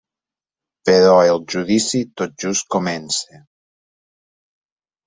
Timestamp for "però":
0.89-1.11